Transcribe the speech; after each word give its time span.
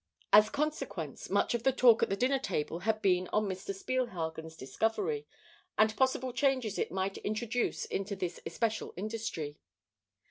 As 0.33 0.49
consequence, 0.49 1.29
much 1.29 1.53
of 1.53 1.61
the 1.61 1.71
talk 1.71 2.01
at 2.01 2.09
the 2.09 2.15
dinner 2.15 2.39
table 2.39 2.79
had 2.79 3.03
been 3.03 3.27
on 3.31 3.45
Mr. 3.45 3.71
Spielhagen's 3.71 4.57
discovery, 4.57 5.27
and 5.77 5.95
possible 5.95 6.33
changes 6.33 6.79
it 6.79 6.91
might 6.91 7.19
introduce 7.19 7.85
into 7.85 8.15
this 8.15 8.39
especial 8.43 8.95
industry. 8.97 9.59